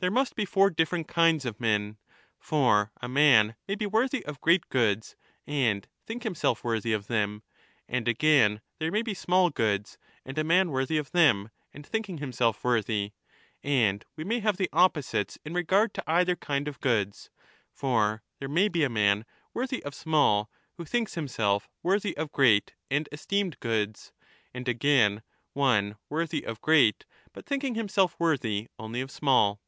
[0.00, 1.96] There must be four different kinds of men.
[2.40, 5.14] For a man may be worthy of great goods
[5.46, 7.44] and think himself worthy of them,
[7.86, 12.18] and again there may be small goods and a man worthy of them and thinking
[12.18, 13.12] himself worthy;
[13.62, 17.30] and we may have the opposites in regard to either kind of goods;
[17.72, 19.24] for there may be a man
[19.54, 24.12] worthy of small who thinks himself 35 worthy of great and esteemed goods;
[24.52, 25.22] and, again,
[25.52, 29.60] one worthy of great but thinking himself worthy only of small.